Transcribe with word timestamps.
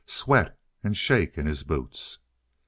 sweat 0.07 0.57
and 0.83 0.97
shake 0.97 1.37
in 1.37 1.45
his 1.45 1.61
boots." 1.61 2.17